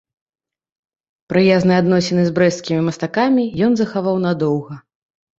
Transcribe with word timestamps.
Прыязныя 1.33 1.81
адносіны 1.83 2.23
з 2.29 2.33
брэсцкімі 2.39 2.81
мастакамі 2.87 3.43
ён 3.67 3.71
захаваў 3.83 4.17
надоўга. 4.25 4.75